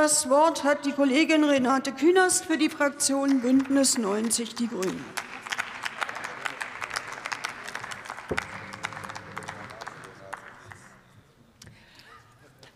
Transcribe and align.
Das 0.00 0.30
Wort 0.30 0.62
hat 0.62 0.86
die 0.86 0.92
Kollegin 0.92 1.42
Renate 1.42 1.90
Künast 1.90 2.44
für 2.44 2.56
die 2.56 2.68
Fraktion 2.68 3.40
Bündnis 3.40 3.98
90 3.98 4.54
Die 4.54 4.68
Grünen. 4.68 5.04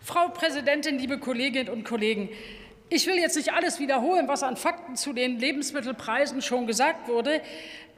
Frau 0.00 0.30
Präsidentin, 0.30 0.98
liebe 0.98 1.21
Kolleginnen 1.21 1.69
und 1.69 1.85
Kollegen! 1.85 2.29
Ich 2.88 3.06
will 3.06 3.15
jetzt 3.15 3.37
nicht 3.37 3.53
alles 3.53 3.79
wiederholen, 3.79 4.27
was 4.27 4.43
an 4.43 4.57
Fakten 4.57 4.97
zu 4.97 5.13
den 5.13 5.39
Lebensmittelpreisen 5.39 6.43
schon 6.43 6.67
gesagt 6.67 7.07
wurde. 7.07 7.41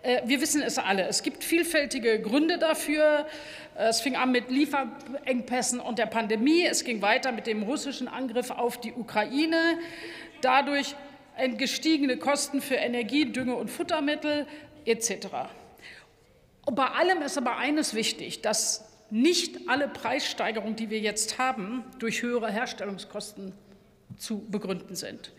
Äh, 0.05 0.23
wir 0.27 0.41
wissen 0.41 0.63
es 0.63 0.79
alle. 0.79 1.09
Es 1.09 1.23
gibt 1.23 1.43
vielfältige 1.43 2.21
Gründe 2.21 2.59
dafür. 2.59 3.27
Es 3.75 4.01
fing 4.01 4.15
an 4.15 4.31
mit 4.31 4.51
Lieferengpässen 4.51 5.81
und 5.81 5.99
der 5.99 6.07
Pandemie. 6.07 6.65
Es 6.65 6.85
ging 6.85 7.03
weiter 7.03 7.33
mit 7.33 7.47
dem 7.47 7.65
russischen 7.65 8.07
Angriff 8.07 8.51
auf 8.51 8.79
die 8.79 8.93
Ukraine. 8.93 9.79
Dadurch 10.43 10.95
gestiegene 11.57 12.17
Kosten 12.17 12.61
für 12.61 12.77
Energie, 12.77 13.33
Dünge 13.33 13.57
und 13.57 13.69
Futtermittel 13.69 14.47
etc. 14.85 15.27
Bei 16.71 16.87
allem 16.87 17.23
ist 17.23 17.37
aber 17.37 17.57
eines 17.57 17.95
wichtig, 17.95 18.43
dass 18.43 18.89
nicht 19.11 19.69
alle 19.69 19.89
Preissteigerungen, 19.89 20.77
die 20.77 20.91
wir 20.91 21.01
jetzt 21.01 21.39
haben, 21.39 21.85
durch 21.99 22.23
höhere 22.23 22.53
Herstellungskosten 22.53 23.53
zu 24.17 24.47
begründen 24.49 24.95
sind. 24.95 25.33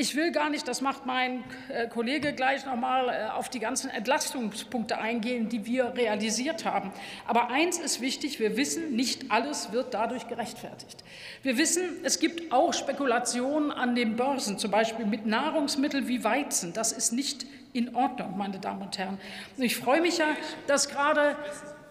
Ich 0.00 0.16
will 0.16 0.32
gar 0.32 0.48
nicht, 0.48 0.66
das 0.66 0.80
macht 0.80 1.04
mein 1.04 1.44
äh, 1.68 1.86
Kollege 1.86 2.32
gleich 2.32 2.64
noch 2.64 2.76
mal, 2.76 3.10
äh, 3.10 3.30
auf 3.32 3.50
die 3.50 3.58
ganzen 3.58 3.90
Entlastungspunkte 3.90 4.96
eingehen, 4.96 5.50
die 5.50 5.66
wir 5.66 5.92
realisiert 5.94 6.64
haben. 6.64 6.90
Aber 7.26 7.50
eins 7.50 7.78
ist 7.78 8.00
wichtig, 8.00 8.40
wir 8.40 8.56
wissen, 8.56 8.96
nicht 8.96 9.30
alles 9.30 9.72
wird 9.72 9.92
dadurch 9.92 10.26
gerechtfertigt. 10.26 11.04
Wir 11.42 11.58
wissen, 11.58 11.82
es 12.02 12.18
gibt 12.18 12.50
auch 12.50 12.72
Spekulationen 12.72 13.70
an 13.70 13.94
den 13.94 14.16
Börsen, 14.16 14.56
zum 14.56 14.70
Beispiel 14.70 15.04
mit 15.04 15.26
Nahrungsmitteln 15.26 16.08
wie 16.08 16.24
Weizen. 16.24 16.72
Das 16.72 16.92
ist 16.92 17.12
nicht 17.12 17.44
in 17.74 17.94
Ordnung, 17.94 18.38
meine 18.38 18.58
Damen 18.58 18.80
und 18.80 18.96
Herren. 18.96 19.18
Ich 19.58 19.76
freue 19.76 20.00
mich 20.00 20.16
ja, 20.16 20.28
dass 20.66 20.88
gerade 20.88 21.36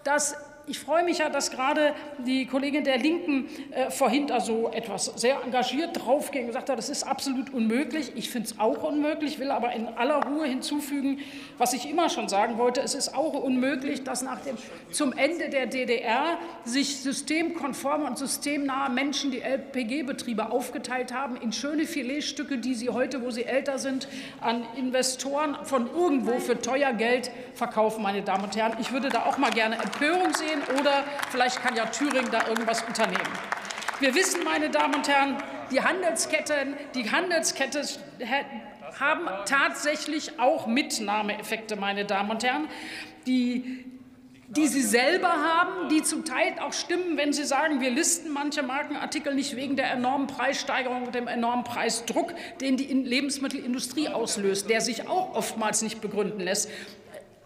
das 0.03 0.35
ich 0.69 0.79
freue 0.79 1.03
mich 1.03 1.17
ja, 1.17 1.29
dass 1.29 1.49
gerade 1.49 1.95
die 2.19 2.45
Kollegin 2.45 2.83
der 2.83 2.99
Linken 2.99 3.49
äh, 3.71 3.89
vorhin 3.89 4.27
da 4.27 4.39
so 4.39 4.69
etwas 4.71 5.05
sehr 5.05 5.41
engagiert 5.43 6.05
draufging 6.05 6.41
und 6.41 6.47
gesagt 6.49 6.69
hat, 6.69 6.77
das 6.77 6.89
ist 6.89 7.03
absolut 7.03 7.51
unmöglich. 7.51 8.11
Ich 8.15 8.29
finde 8.29 8.49
es 8.49 8.59
auch 8.59 8.83
unmöglich, 8.83 9.39
will 9.39 9.49
aber 9.49 9.73
in 9.73 9.87
aller 9.87 10.23
Ruhe 10.27 10.45
hinzufügen, 10.45 11.19
was 11.57 11.73
ich 11.73 11.89
immer 11.89 12.09
schon 12.09 12.29
sagen 12.29 12.59
wollte. 12.59 12.81
Es 12.81 12.93
ist 12.93 13.15
auch 13.15 13.33
unmöglich, 13.33 14.03
dass 14.03 14.21
nach 14.21 14.41
dem, 14.41 14.57
zum 14.91 15.11
Ende 15.13 15.49
der 15.49 15.65
DDR 15.65 16.37
sich 16.65 16.97
systemkonforme 17.01 18.05
und 18.05 18.19
systemnahe 18.19 18.91
Menschen 18.91 19.31
die 19.31 19.41
LPG-Betriebe 19.41 20.51
aufgeteilt 20.51 21.11
haben 21.11 21.35
in 21.35 21.51
schöne 21.51 21.85
Filetstücke, 21.85 22.59
die 22.59 22.75
sie 22.75 22.89
heute, 22.89 23.23
wo 23.23 23.31
sie 23.31 23.45
älter 23.45 23.79
sind, 23.79 24.07
an 24.39 24.63
Investoren 24.77 25.57
von 25.63 25.89
irgendwo 25.91 26.39
für 26.39 26.61
teuer 26.61 26.93
Geld 26.93 27.31
verkaufen, 27.55 28.03
meine 28.03 28.21
Damen 28.21 28.43
und 28.43 28.55
Herren. 28.55 28.73
Ich 28.79 28.91
würde 28.91 29.09
da 29.09 29.25
auch 29.25 29.39
mal 29.39 29.49
gerne 29.49 29.75
Empörung 29.75 30.31
sehen 30.35 30.58
gehen 30.65 30.79
oder 30.79 31.03
vielleicht 31.29 31.61
kann 31.61 31.75
ja 31.75 31.85
Thüringen 31.85 32.31
da 32.31 32.47
irgendwas 32.47 32.83
unternehmen. 32.83 33.23
Wir 33.99 34.15
wissen, 34.15 34.43
meine 34.43 34.69
Damen 34.69 34.95
und 34.95 35.07
Herren, 35.07 35.37
die 35.71 35.81
Handelsketten, 35.81 36.75
die 36.95 37.11
Handelskette 37.11 37.83
haben 38.99 39.27
tatsächlich 39.45 40.39
auch 40.39 40.67
Mitnahmeeffekte, 40.67 41.75
meine 41.75 42.05
Damen 42.05 42.31
und 42.31 42.43
Herren, 42.43 42.67
die, 43.27 43.85
die 44.47 44.67
sie 44.67 44.81
selber 44.81 45.27
haben, 45.27 45.89
die 45.89 46.01
zum 46.01 46.25
Teil 46.25 46.53
auch 46.59 46.73
stimmen, 46.73 47.17
wenn 47.17 47.33
sie 47.33 47.43
sagen, 47.43 47.81
wir 47.81 47.91
listen 47.91 48.31
manche 48.31 48.63
Markenartikel 48.63 49.35
nicht 49.35 49.55
wegen 49.55 49.75
der 49.75 49.91
enormen 49.91 50.27
Preissteigerung 50.27 51.03
und 51.05 51.13
dem 51.13 51.27
enormen 51.27 51.65
Preisdruck, 51.65 52.33
den 52.61 52.77
die 52.77 52.85
Lebensmittelindustrie 52.85 54.07
auslöst, 54.07 54.69
der 54.69 54.81
sich 54.81 55.07
auch 55.07 55.35
oftmals 55.35 55.81
nicht 55.81 56.01
begründen 56.01 56.39
lässt 56.39 56.69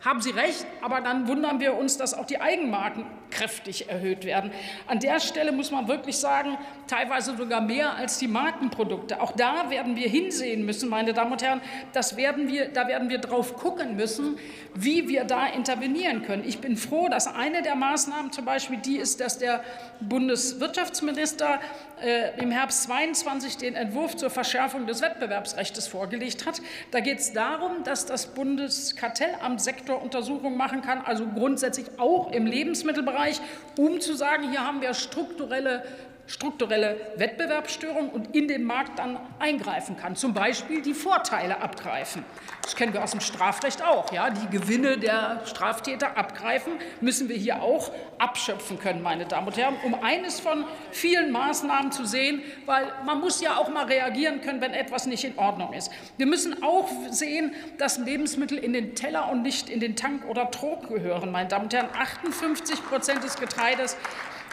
haben 0.03 0.21
Sie 0.21 0.31
recht, 0.31 0.65
aber 0.81 1.01
dann 1.01 1.27
wundern 1.27 1.59
wir 1.59 1.75
uns, 1.75 1.97
dass 1.97 2.13
auch 2.13 2.25
die 2.25 2.41
Eigenmarken 2.41 3.05
kräftig 3.31 3.89
erhöht 3.89 4.25
werden. 4.25 4.51
An 4.87 4.99
der 4.99 5.19
Stelle 5.19 5.51
muss 5.51 5.71
man 5.71 5.87
wirklich 5.87 6.17
sagen, 6.17 6.57
teilweise 6.87 7.35
sogar 7.35 7.61
mehr 7.61 7.95
als 7.95 8.19
die 8.19 8.27
Markenprodukte. 8.27 9.21
Auch 9.21 9.31
da 9.31 9.69
werden 9.69 9.95
wir 9.95 10.07
hinsehen 10.07 10.65
müssen, 10.65 10.89
meine 10.89 11.13
Damen 11.13 11.31
und 11.31 11.41
Herren. 11.41 11.61
Das 11.93 12.15
werden 12.17 12.47
wir, 12.47 12.69
da 12.69 12.87
werden 12.87 13.09
wir 13.09 13.17
drauf 13.17 13.55
gucken 13.55 13.95
müssen, 13.95 14.37
wie 14.75 15.07
wir 15.07 15.23
da 15.23 15.47
intervenieren 15.47 16.23
können. 16.23 16.43
Ich 16.45 16.59
bin 16.59 16.77
froh, 16.77 17.07
dass 17.09 17.27
eine 17.27 17.61
der 17.61 17.75
Maßnahmen 17.75 18.31
zum 18.31 18.45
Beispiel 18.45 18.77
die 18.77 18.97
ist, 18.97 19.19
dass 19.19 19.39
der 19.39 19.63
Bundeswirtschaftsminister 19.99 21.59
äh, 22.01 22.39
im 22.41 22.51
Herbst 22.51 22.83
22 22.83 23.57
den 23.57 23.75
Entwurf 23.75 24.15
zur 24.15 24.29
Verschärfung 24.29 24.85
des 24.85 25.01
Wettbewerbsrechts 25.01 25.87
vorgelegt 25.87 26.45
hat. 26.45 26.61
Da 26.91 26.99
geht 26.99 27.19
es 27.19 27.33
darum, 27.33 27.83
dass 27.83 28.05
das 28.05 28.27
Bundeskartellamt 28.27 29.61
Sektoruntersuchungen 29.93 30.57
machen 30.57 30.81
kann, 30.81 31.01
also 31.05 31.25
grundsätzlich 31.27 31.87
auch 31.97 32.31
im 32.31 32.45
Lebensmittelbereich, 32.45 33.39
um 33.77 34.01
zu 34.01 34.13
sagen, 34.15 34.49
hier 34.49 34.65
haben 34.65 34.81
wir 34.81 34.93
strukturelle 34.93 35.83
strukturelle 36.25 37.13
Wettbewerbsstörung 37.17 38.09
und 38.09 38.35
in 38.35 38.47
den 38.47 38.63
Markt 38.63 38.97
dann 38.99 39.19
eingreifen 39.39 39.97
kann, 39.97 40.15
zum 40.15 40.33
Beispiel 40.33 40.81
die 40.81 40.93
Vorteile 40.93 41.61
abgreifen. 41.61 42.23
Das 42.61 42.77
kennen 42.77 42.93
wir 42.93 43.03
aus 43.03 43.11
dem 43.11 43.19
Strafrecht 43.19 43.83
auch. 43.83 44.11
Ja? 44.13 44.29
Die 44.29 44.47
Gewinne 44.47 44.97
der 44.97 45.41
Straftäter 45.45 46.17
abgreifen 46.17 46.73
müssen 47.01 47.27
wir 47.27 47.35
hier 47.35 47.61
auch 47.61 47.91
abschöpfen 48.19 48.79
können, 48.79 49.01
meine 49.01 49.25
Damen 49.25 49.47
und 49.47 49.57
Herren, 49.57 49.75
um 49.83 50.01
eines 50.01 50.39
von 50.39 50.63
vielen 50.91 51.31
Maßnahmen 51.31 51.91
zu 51.91 52.05
sehen, 52.05 52.41
weil 52.65 52.87
man 53.05 53.19
muss 53.19 53.41
ja 53.41 53.57
auch 53.57 53.69
mal 53.69 53.85
reagieren 53.85 54.39
können, 54.41 54.61
wenn 54.61 54.73
etwas 54.73 55.05
nicht 55.05 55.25
in 55.25 55.37
Ordnung 55.37 55.73
ist. 55.73 55.91
Wir 56.17 56.25
müssen 56.25 56.63
auch 56.63 56.89
sehen, 57.09 57.53
dass 57.77 57.97
Lebensmittel 57.97 58.57
in 58.57 58.71
den 58.71 58.95
Teller 58.95 59.29
und 59.29 59.41
nicht 59.41 59.69
in 59.69 59.81
den 59.81 59.97
Tank 59.97 60.25
oder 60.29 60.49
Trog 60.51 60.87
gehören, 60.87 61.31
meine 61.31 61.49
Damen 61.49 61.65
und 61.65 61.73
Herren. 61.73 61.89
58 61.93 62.85
Prozent 62.85 63.23
des 63.23 63.35
Getreides 63.35 63.97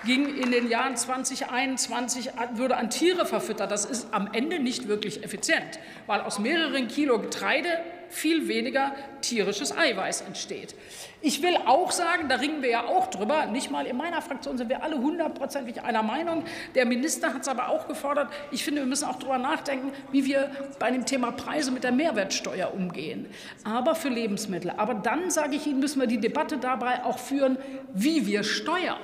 ging 0.05 0.35
in 0.37 0.51
den 0.51 0.69
Jahren 0.69 0.97
2021, 0.97 2.31
würde 2.55 2.77
an 2.77 2.91
Tiere 2.91 3.27
verfüttert. 3.27 3.71
Das 3.71 3.85
ist 3.85 4.13
am 4.13 4.29
Ende 4.33 4.59
nicht 4.59 4.89
wirklich 4.89 5.23
effizient, 5.25 5.79
weil 6.07 6.21
aus 6.21 6.39
mehreren 6.39 6.89
Kilo 6.89 7.19
Getreide 7.19 7.69
viel 8.11 8.49
weniger 8.49 8.93
tierisches 9.21 9.77
Eiweiß 9.77 10.23
entsteht. 10.23 10.75
Ich 11.23 11.43
will 11.43 11.57
auch 11.67 11.93
sagen, 11.93 12.29
da 12.29 12.37
ringen 12.37 12.63
wir 12.63 12.71
ja 12.71 12.85
auch 12.87 13.09
drüber, 13.09 13.47
nicht 13.47 13.71
mal 13.71 13.87
in 13.87 13.97
meiner 13.97 14.21
Fraktion 14.23 14.59
sind 14.59 14.69
wir 14.69 14.83
alle 14.83 14.99
hundertprozentig 14.99 15.83
einer 15.83 16.03
Meinung. 16.03 16.45
Der 16.75 16.87
Minister 16.87 17.33
hat 17.33 17.43
es 17.43 17.49
aber 17.49 17.69
auch 17.69 17.87
gefordert. 17.87 18.33
Ich 18.51 18.65
finde, 18.65 18.81
wir 18.81 18.87
müssen 18.87 19.05
auch 19.05 19.19
darüber 19.19 19.39
nachdenken, 19.39 19.93
wie 20.11 20.25
wir 20.25 20.51
bei 20.79 20.91
dem 20.91 21.07
Thema 21.07 21.31
Preise 21.31 21.71
mit 21.71 21.85
der 21.85 21.93
Mehrwertsteuer 21.93 22.73
umgehen. 22.75 23.27
Aber 23.65 23.95
für 23.95 24.09
Lebensmittel. 24.09 24.73
Aber 24.77 24.95
dann, 24.95 25.31
sage 25.31 25.57
ich 25.57 25.67
Ihnen, 25.67 25.81
müssen 25.81 26.01
wir 26.01 26.09
die 26.09 26.21
Debatte 26.21 26.59
dabei 26.59 27.05
auch 27.05 27.19
führen, 27.19 27.59
wie 27.93 28.27
wir 28.27 28.43
steuern. 28.43 28.99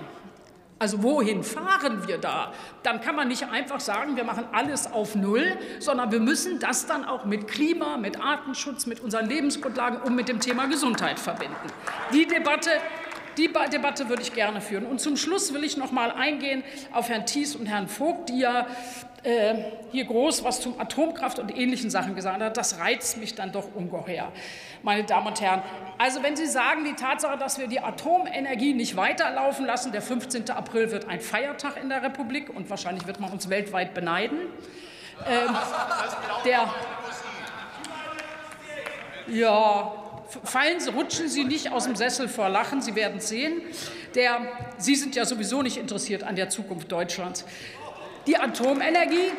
Also 0.79 1.03
wohin 1.03 1.43
fahren 1.43 2.07
wir 2.07 2.19
da? 2.19 2.53
Dann 2.83 3.01
kann 3.01 3.17
man 3.17 3.29
nicht 3.29 3.49
einfach 3.51 3.81
sagen, 3.81 4.17
wir 4.17 4.25
machen 4.25 4.45
alles 4.53 4.93
auf 4.93 5.15
Null, 5.15 5.57
sondern 5.79 6.13
wir 6.13 6.21
müssen 6.21 6.59
das 6.59 6.87
dann 6.87 7.07
auch 7.07 7.25
mit 7.25 7.49
Klima, 7.49 7.97
mit 7.97 8.21
Artenschutz, 8.21 8.85
mit 8.85 9.01
unseren 9.01 9.27
Lebensgrundlagen 9.27 10.03
und 10.03 10.15
mit 10.15 10.29
dem 10.29 10.39
Thema 10.39 10.67
Gesundheit 10.67 11.19
verbinden. 11.19 11.57
Die 12.13 12.27
Debatte, 12.27 12.71
die 13.37 13.53
Debatte 13.73 14.09
würde 14.09 14.23
ich 14.23 14.33
gerne 14.33 14.61
führen. 14.61 14.87
Und 14.87 15.01
zum 15.01 15.17
Schluss 15.17 15.53
will 15.53 15.65
ich 15.65 15.77
noch 15.77 15.93
mal 15.93 16.11
eingehen 16.11 16.65
auf 16.93 17.09
Herrn 17.09 17.27
Thies 17.27 17.55
und 17.57 17.67
Herrn 17.67 17.89
Vogt, 17.89 18.31
die 18.31 18.41
ja 18.41 18.67
äh, 19.27 19.55
hier 19.91 20.05
groß 20.05 20.45
was 20.45 20.61
zum 20.61 20.79
Atomkraft 20.81 21.39
und 21.39 21.57
ähnlichen 21.57 21.91
Sachen 21.91 22.15
gesagt 22.15 22.41
hat. 22.41 22.57
Das 22.57 22.79
reizt 22.79 23.19
mich 23.19 23.35
dann 23.35 23.53
doch 23.53 23.75
ungeheuer, 23.75 24.31
meine 24.83 25.05
Damen 25.05 25.27
und 25.27 25.41
Herren. 25.41 25.63
Also 25.99 26.23
wenn 26.23 26.37
Sie 26.37 26.47
sagen, 26.47 26.85
die 26.85 26.95
Tatsache, 26.95 27.37
dass 27.37 27.59
wir 27.59 27.67
die 27.67 27.81
Atomenergie 27.81 28.73
nicht 28.73 28.97
weiterlaufen 28.97 29.67
lassen, 29.67 29.93
der 29.93 30.03
15. 30.03 30.51
April 30.51 30.93
wird 30.93 31.09
ein 31.09 31.21
Feiertag 31.21 31.83
in 31.83 31.89
der 31.89 32.03
Republik 32.03 32.51
und 32.51 32.71
wahrscheinlich 32.71 33.07
wird 33.07 33.19
man 33.19 33.33
uns 33.33 33.51
weltweit 33.51 33.95
beneiden. 33.95 34.39
Ähm, 35.29 35.57
der, 36.45 36.69
ja, 39.27 40.06
fallen 40.45 40.81
Sie, 40.81 40.91
rutschen 40.91 41.29
Sie 41.29 41.45
nicht 41.45 41.73
aus 41.73 41.85
dem 41.85 41.97
Sessel 41.97 42.29
vor 42.29 42.49
Lachen, 42.49 42.81
Sie 42.83 42.95
werden 42.95 43.19
es 43.19 43.29
sehen. 43.29 43.63
Der, 44.15 44.41
Sie 44.79 44.95
sind 44.95 45.15
ja 45.15 45.25
sowieso 45.25 45.63
nicht 45.63 45.77
interessiert 45.77 46.23
an 46.23 46.37
der 46.37 46.49
Zukunft 46.49 46.91
Deutschlands. 46.91 47.45
Die 48.27 48.37
Atomenergie, 48.37 49.33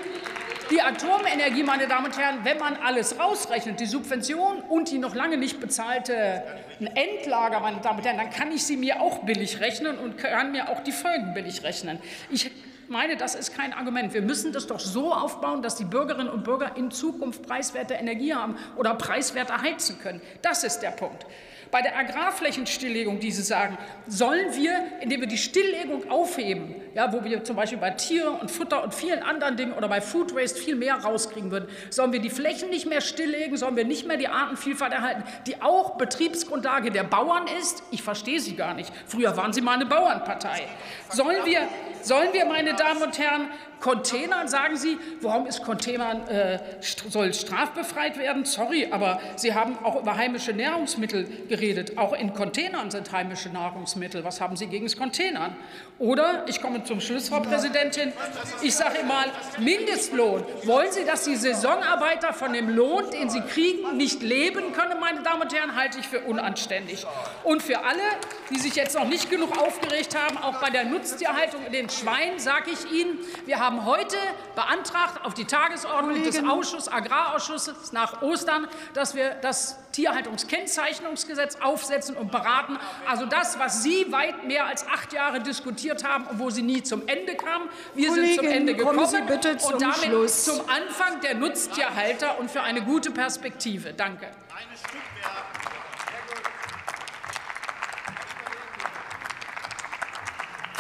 die 0.72 0.82
Atomenergie, 0.82 1.64
meine 1.64 1.88
Damen 1.88 2.08
und 2.08 2.18
Herren, 2.18 2.40
wenn 2.44 2.58
man 2.58 2.76
alles 2.76 3.20
rausrechnet, 3.20 3.80
die 3.80 3.86
Subvention 3.86 4.62
und 4.62 4.92
die 4.92 4.98
noch 4.98 5.16
lange 5.16 5.38
nicht 5.38 5.60
bezahlte 5.60 6.44
Endlager, 6.80 7.60
meine 7.60 7.80
Damen 7.82 8.00
und 8.00 8.06
Herren, 8.06 8.18
dann 8.18 8.30
kann 8.30 8.52
ich 8.52 8.66
sie 8.66 8.78
mir 8.78 9.02
auch 9.02 9.20
billig 9.20 9.60
rechnen 9.60 9.98
und 9.98 10.18
kann 10.18 10.52
mir 10.52 10.70
auch 10.70 10.82
die 10.82 10.92
Folgen 10.92 11.34
billig 11.34 11.64
rechnen. 11.64 12.00
Ich 12.30 12.52
meine, 12.90 13.18
das 13.18 13.36
ist 13.36 13.56
kein 13.56 13.74
Argument. 13.74 14.14
Wir 14.14 14.22
müssen 14.22 14.54
das 14.54 14.68
doch 14.68 14.80
so 14.80 15.14
aufbauen, 15.14 15.62
dass 15.62 15.76
die 15.76 15.86
Bürgerinnen 15.86 16.30
und 16.30 16.44
Bürger 16.44 16.76
in 16.76 16.92
Zukunft 16.92 17.44
preiswerte 17.44 17.94
Energie 17.96 18.34
haben 18.34 18.56
oder 18.76 18.96
preiswerter 18.96 19.62
heizen 19.62 20.00
können. 20.00 20.22
Das 20.42 20.64
ist 20.64 20.80
der 20.80 20.92
Punkt. 20.92 21.26
Bei 21.72 21.82
der 21.82 21.98
Agrarflächenstilllegung, 21.98 23.20
die 23.20 23.32
Sie 23.32 23.42
sagen, 23.42 23.78
sollen 24.08 24.56
wir, 24.56 24.84
indem 25.02 25.22
wir 25.22 25.28
die 25.28 25.38
Stilllegung 25.38 26.10
aufheben, 26.10 26.76
ja, 26.94 27.12
wo 27.12 27.24
wir 27.24 27.44
zum 27.44 27.56
Beispiel 27.56 27.78
bei 27.78 27.92
Tier 27.92 28.40
und 28.40 28.50
Futter 28.50 28.84
und 28.84 28.94
vielen 28.94 29.22
anderen 29.22 29.58
Dingen 29.58 29.74
oder 29.74 29.88
bei 29.88 30.00
Food 30.00 30.34
Waste 30.34 30.60
viel 30.60 30.76
mehr 30.76 30.96
rauskriegen 30.96 31.52
würden, 31.52 31.68
sollen 31.90 32.14
wir 32.14 32.22
die 32.22 32.30
Flächen 32.30 32.70
nicht 32.70 32.88
mehr 32.88 33.02
stilllegen, 33.02 33.58
sollen 33.58 33.76
wir 33.76 33.86
nicht 33.86 34.08
mehr 34.08 34.18
die 34.18 34.30
Artenvielfalt 34.30 34.94
erhalten, 34.94 35.24
die 35.46 35.62
auch 35.62 35.98
Betriebsgrundlage 35.98 36.92
der 36.92 37.04
Bauern 37.04 37.46
ist? 37.60 37.84
Ich 37.92 38.02
verstehe 38.02 38.40
Sie 38.40 38.56
gar 38.56 38.74
nicht. 38.74 38.92
Früher 39.06 39.36
waren 39.36 39.52
Sie 39.52 39.62
mal 39.62 39.74
eine 39.74 39.86
Bauernpartei. 39.86 40.68
Sollen 41.10 41.46
wir, 41.46 41.68
sollen 42.08 42.34
wir 42.34 42.46
meine 42.46 42.74
Damen 42.74 43.02
und 43.02 43.18
Herren, 43.20 43.50
Containern, 43.80 44.48
sagen 44.48 44.76
Sie, 44.76 44.98
warum 45.22 45.46
ist 45.46 45.64
Containern 45.64 46.28
äh, 46.28 46.60
soll 46.82 47.34
strafbefreit 47.34 48.18
werden? 48.18 48.44
Sorry, 48.46 48.88
aber 48.90 49.20
Sie 49.36 49.54
haben 49.54 49.78
auch 49.84 50.02
über 50.02 50.18
heimische 50.18 50.52
Nahrungsmittel 50.52 51.28
geredet. 51.48 51.98
Auch 51.98 52.14
in 52.14 52.34
Containern 52.34 52.90
sind 52.90 53.12
heimische 53.12 53.50
Nahrungsmittel. 53.50 54.24
Was 54.24 54.42
haben 54.42 54.56
Sie 54.56 54.66
gegen 54.68 54.86
das 54.86 54.98
Containern? 54.98 55.56
Oder, 56.00 56.46
ich 56.48 56.62
komme 56.62 56.84
zum 56.84 57.02
Schluss, 57.02 57.30
Frau 57.30 57.40
Präsidentin, 57.40 58.14
ich 58.62 58.76
sage 58.76 59.04
mal, 59.04 59.26
Mindestlohn. 59.60 60.44
Wollen 60.64 60.92
Sie, 60.92 61.06
dass 61.06 61.24
die 61.24 61.36
Saisonarbeiter 61.36 62.34
von 62.34 62.54
dem 62.54 62.70
Lohn, 62.70 63.10
den 63.12 63.30
sie 63.30 63.42
kriegen, 63.42 63.98
nicht 63.98 64.22
leben 64.22 64.74
können, 64.74 65.00
meine 65.00 65.22
Damen 65.22 65.44
und 65.44 65.54
Herren, 65.54 65.76
halte 65.76 66.00
ich 66.00 66.08
für 66.08 66.22
unanständig. 66.22 67.06
Und 67.44 67.62
für 67.62 67.84
alle, 67.84 68.02
die 68.50 68.60
sich 68.60 68.76
jetzt 68.76 68.96
noch 68.96 69.08
nicht 69.08 69.30
genug 69.30 69.58
aufgeregt 69.58 70.16
haben, 70.18 70.38
auch 70.38 70.60
bei 70.62 70.70
der 70.70 70.86
Nutztierhaltung 70.86 71.66
in 71.66 71.72
den 71.72 71.90
Schweinen, 72.00 72.40
sage 72.40 72.72
ich 72.72 72.92
Ihnen, 72.92 73.20
wir 73.46 73.60
haben 73.60 73.86
heute 73.86 74.16
beantragt 74.56 75.26
auf 75.26 75.34
die 75.34 75.46
Tagesordnung 75.46 76.24
des 76.24 76.36
Kollegin. 76.36 76.50
Ausschuss, 76.50 76.88
Agrarausschusses 76.88 77.92
nach 77.92 78.22
Ostern, 78.22 78.68
dass 78.94 79.16
wir 79.16 79.32
das 79.42 79.78
Tierhaltungskennzeichnungsgesetz 79.92 81.58
aufsetzen 81.62 82.16
und 82.16 82.32
beraten. 82.32 82.78
Also 83.08 83.26
das, 83.26 83.58
was 83.60 83.84
Sie 83.84 84.12
weit 84.12 84.46
mehr 84.46 84.66
als 84.66 84.88
acht 84.88 85.14
Jahre 85.14 85.40
diskutiert 85.40 86.04
haben 86.04 86.26
und 86.28 86.40
wo 86.40 86.50
Sie 86.50 86.62
nie 86.62 86.84
zum 86.84 87.08
Ende 87.08 87.36
kamen. 87.36 87.70
Wir 87.96 88.12
sind 88.14 88.36
zum 88.36 88.46
Ende 88.46 88.76
kommen 88.76 88.98
gekommen 88.98 89.08
Sie 89.08 89.22
bitte 89.22 89.58
zum 89.58 89.74
und 89.74 89.82
damit 89.82 89.96
Schluss. 89.98 90.46
zum 90.46 90.60
Anfang 90.70 91.22
der 91.22 91.36
Nutztierhalter 91.36 92.40
und 92.40 92.52
für 92.52 92.62
eine 92.62 92.82
gute 92.82 93.12
Perspektive. 93.12 93.94
Danke. 93.94 94.28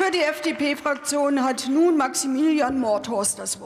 Für 0.07 0.13
die 0.13 0.21
FDP-Fraktion 0.21 1.43
hat 1.43 1.67
nun 1.69 1.97
Maximilian 1.97 2.79
Mordhorst 2.79 3.39
das 3.39 3.51
Wort. 3.51 3.55